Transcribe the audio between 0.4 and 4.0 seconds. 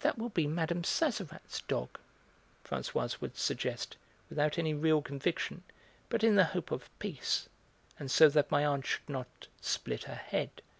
Mme. Sazerat's dog," Françoise would suggest,